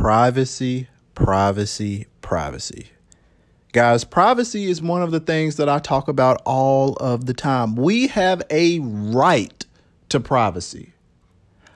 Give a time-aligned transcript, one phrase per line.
[0.00, 2.86] privacy, privacy, privacy.
[3.72, 7.76] Guys, privacy is one of the things that I talk about all of the time.
[7.76, 9.66] We have a right
[10.08, 10.94] to privacy.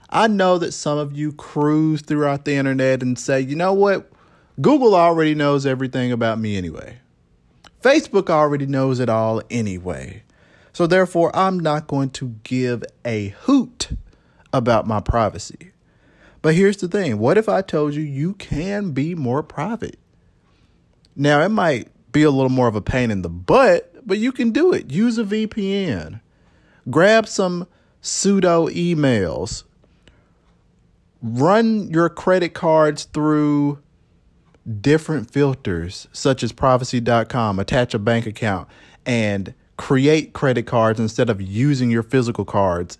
[0.09, 4.11] I know that some of you cruise throughout the internet and say, you know what?
[4.59, 7.01] Google already knows everything about me anyway.
[7.83, 10.23] Facebook already knows it all anyway.
[10.73, 13.91] So therefore, I'm not going to give a hoot
[14.51, 15.74] about my privacy.
[16.45, 19.99] But here's the thing what if I told you you can be more private?
[21.17, 24.31] Now, it might be a little more of a pain in the butt, but you
[24.31, 24.91] can do it.
[24.91, 26.21] Use a VPN.
[26.91, 27.67] Grab some
[28.03, 29.65] pseudo emails.
[31.23, 33.79] Run your credit cards through
[34.83, 37.59] different filters, such as privacy.com.
[37.59, 38.69] Attach a bank account
[39.07, 42.99] and create credit cards instead of using your physical cards.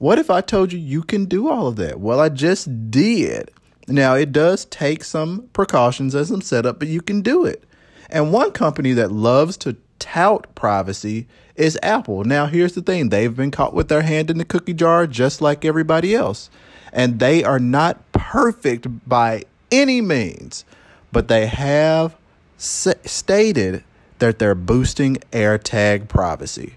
[0.00, 2.00] What if I told you you can do all of that?
[2.00, 3.50] Well, I just did.
[3.86, 7.64] Now, it does take some precautions and some setup, but you can do it.
[8.08, 12.24] And one company that loves to tout privacy is Apple.
[12.24, 15.42] Now, here's the thing they've been caught with their hand in the cookie jar just
[15.42, 16.48] like everybody else.
[16.94, 20.64] And they are not perfect by any means,
[21.12, 22.16] but they have
[22.58, 23.84] s- stated
[24.18, 26.76] that they're boosting AirTag privacy.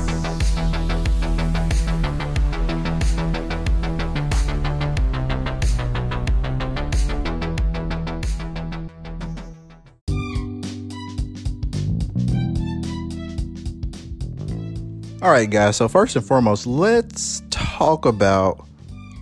[15.21, 15.75] All right, guys.
[15.75, 18.65] So, first and foremost, let's talk about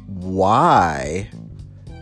[0.07, 1.29] why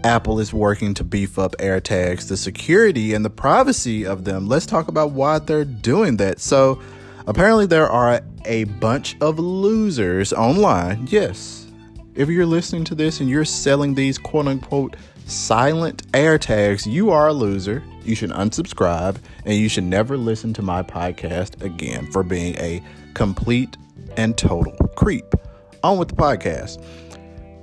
[0.04, 4.48] Apple is working to beef up AirTags, the security and the privacy of them.
[4.48, 6.40] Let's talk about why they're doing that.
[6.40, 6.80] So,
[7.26, 11.08] apparently, there are a bunch of losers online.
[11.10, 11.66] Yes.
[12.14, 14.96] If you're listening to this and you're selling these quote unquote
[15.26, 17.84] silent AirTags, you are a loser.
[18.04, 22.84] You should unsubscribe and you should never listen to my podcast again for being a
[23.16, 23.76] complete
[24.18, 25.26] and total creep.
[25.84, 26.84] On with the podcast.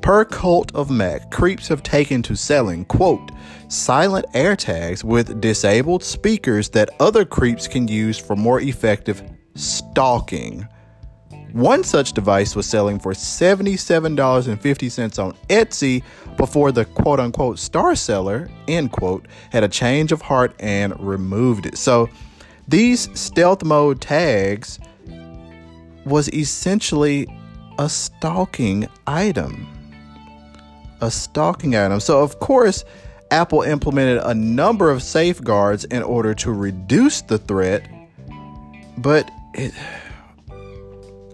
[0.00, 3.31] Per Cult of Mac, creeps have taken to selling, quote,
[3.69, 9.22] silent AirTags with disabled speakers that other creeps can use for more effective
[9.55, 10.69] stalking.
[11.53, 16.03] One such device was selling for $77.50 on Etsy
[16.37, 21.66] before the quote unquote star seller, end quote, had a change of heart and removed
[21.66, 21.78] it.
[21.78, 22.09] So
[22.66, 24.81] these stealth mode tags
[26.04, 27.26] was essentially
[27.78, 29.66] a stalking item.
[31.00, 32.00] A stalking item.
[32.00, 32.84] So, of course,
[33.31, 37.88] Apple implemented a number of safeguards in order to reduce the threat,
[38.98, 39.72] but it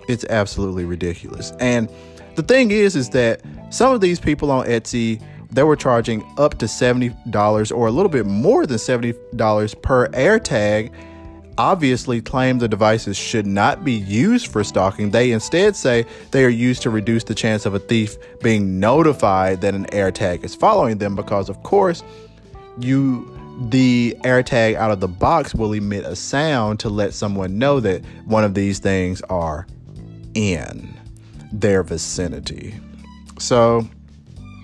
[0.08, 1.52] it's absolutely ridiculous.
[1.60, 1.88] And
[2.34, 6.58] the thing is is that some of these people on Etsy they were charging up
[6.58, 10.92] to $70 or a little bit more than $70 per AirTag
[11.60, 15.10] obviously claim the devices should not be used for stalking.
[15.10, 19.60] They instead say they are used to reduce the chance of a thief being notified
[19.60, 22.02] that an AirTag is following them because of course
[22.78, 23.36] you
[23.68, 28.02] the AirTag out of the box will emit a sound to let someone know that
[28.24, 29.66] one of these things are
[30.32, 30.98] in
[31.52, 32.74] their vicinity.
[33.38, 33.86] So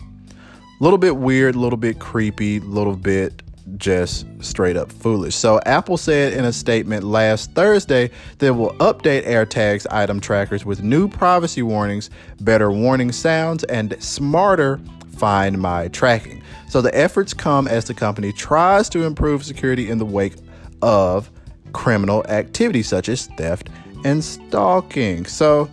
[0.00, 3.42] a little bit weird, a little bit creepy, a little bit
[3.76, 5.34] just straight up foolish.
[5.34, 10.82] So, Apple said in a statement last Thursday that will update AirTags item trackers with
[10.82, 12.10] new privacy warnings,
[12.40, 14.80] better warning sounds, and smarter
[15.16, 16.42] Find My tracking.
[16.68, 20.34] So, the efforts come as the company tries to improve security in the wake
[20.82, 21.30] of
[21.72, 23.70] criminal activity such as theft
[24.04, 25.24] and stalking.
[25.24, 25.70] So,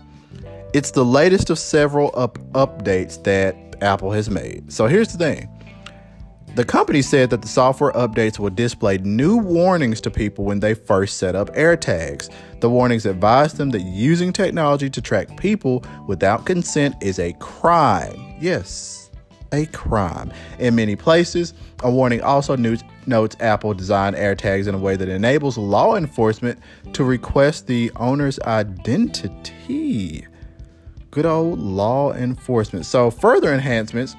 [0.73, 4.71] it's the latest of several up- updates that Apple has made.
[4.71, 5.49] So, here's the thing
[6.55, 10.75] the company said that the software updates will display new warnings to people when they
[10.75, 12.29] first set up AirTags.
[12.59, 18.35] The warnings advise them that using technology to track people without consent is a crime.
[18.39, 19.09] Yes,
[19.51, 20.31] a crime.
[20.59, 25.57] In many places, a warning also notes, Apple designed AirTags in a way that enables
[25.57, 26.59] law enforcement
[26.93, 30.27] to request the owner's identity.
[31.09, 32.85] Good old law enforcement.
[32.85, 34.15] So, further enhancements,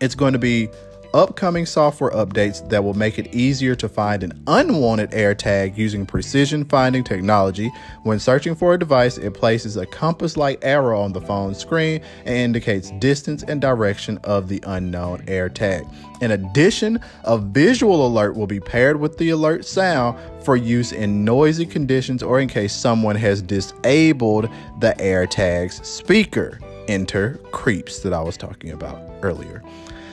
[0.00, 0.68] it's going to be
[1.14, 6.64] upcoming software updates that will make it easier to find an unwanted AirTag using precision
[6.64, 7.70] finding technology.
[8.02, 12.02] When searching for a device, it places a compass like arrow on the phone screen
[12.24, 15.92] and indicates distance and direction of the unknown AirTag.
[16.22, 21.24] In addition, a visual alert will be paired with the alert sound for use in
[21.24, 24.48] noisy conditions or in case someone has disabled
[24.80, 26.58] the AirTag's speaker.
[26.88, 29.62] Enter creeps that I was talking about earlier.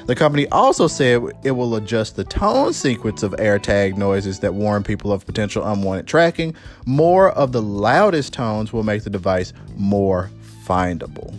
[0.05, 4.83] The company also said it will adjust the tone sequence of AirTag noises that warn
[4.83, 6.55] people of potential unwanted tracking.
[6.85, 10.29] More of the loudest tones will make the device more
[10.65, 11.33] findable.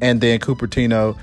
[0.00, 1.18] And then Cupertino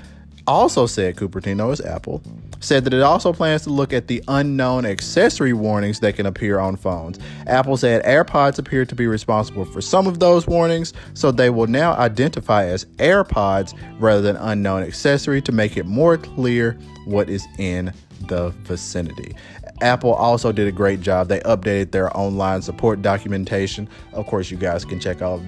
[0.46, 2.22] also said Cupertino is Apple
[2.64, 6.58] said that it also plans to look at the unknown accessory warnings that can appear
[6.58, 7.18] on phones.
[7.46, 11.66] Apple said AirPods appear to be responsible for some of those warnings, so they will
[11.66, 17.46] now identify as AirPods rather than unknown accessory to make it more clear what is
[17.58, 17.92] in
[18.28, 19.36] the vicinity.
[19.80, 21.28] Apple also did a great job.
[21.28, 23.88] They updated their online support documentation.
[24.12, 25.42] Of course, you guys can check all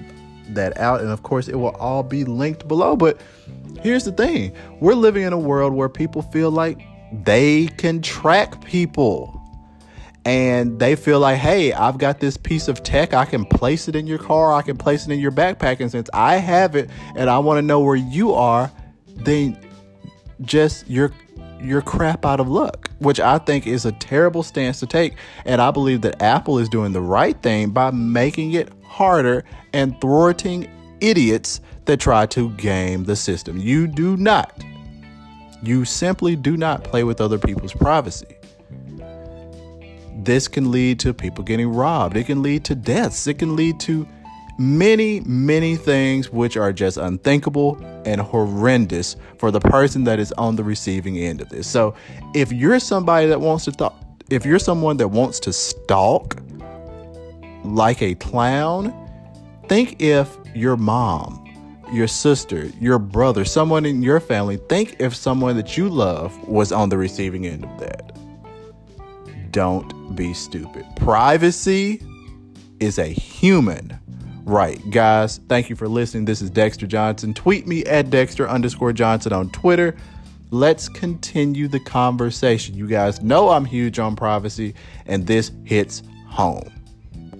[0.49, 2.95] that out, and of course, it will all be linked below.
[2.95, 3.19] But
[3.81, 6.79] here's the thing we're living in a world where people feel like
[7.11, 9.37] they can track people
[10.27, 13.13] and they feel like, hey, I've got this piece of tech.
[13.13, 14.51] I can place it in your car.
[14.51, 15.79] I can place it in your backpack.
[15.79, 18.69] And since I have it and I want to know where you are,
[19.15, 19.57] then
[20.41, 21.13] just you're
[21.61, 25.15] you're crap out of luck, which I think is a terrible stance to take.
[25.45, 29.99] And I believe that Apple is doing the right thing by making it harder and
[30.01, 30.69] thwarting
[30.99, 33.57] idiots that try to game the system.
[33.57, 34.61] You do not
[35.63, 38.37] you simply do not play with other people's privacy.
[40.23, 42.17] This can lead to people getting robbed.
[42.17, 43.27] It can lead to deaths.
[43.27, 44.07] It can lead to
[44.57, 50.55] many, many things which are just unthinkable and horrendous for the person that is on
[50.55, 51.67] the receiving end of this.
[51.67, 51.95] So,
[52.33, 53.91] if you're somebody that wants to th-
[54.29, 56.37] if you're someone that wants to stalk
[57.63, 58.93] like a clown,
[59.67, 61.46] think if your mom
[61.91, 66.71] your sister, your brother, someone in your family, think if someone that you love was
[66.71, 68.17] on the receiving end of that.
[69.51, 70.85] Don't be stupid.
[70.95, 72.01] Privacy
[72.79, 73.97] is a human
[74.43, 74.79] right.
[74.91, 76.25] Guys, thank you for listening.
[76.25, 77.33] This is Dexter Johnson.
[77.33, 79.95] Tweet me at Dexter underscore Johnson on Twitter.
[80.51, 82.75] Let's continue the conversation.
[82.75, 84.75] You guys know I'm huge on privacy,
[85.05, 86.71] and this hits home.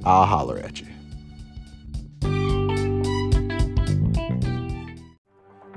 [0.04, 0.88] I'll holler at you.